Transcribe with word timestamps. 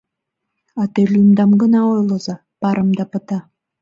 —А 0.81 0.83
те 0.93 1.01
лӱмдам 1.13 1.51
гына 1.61 1.79
ойлыза— 1.93 2.35
парымда 2.61 3.05
пыта. 3.11 3.39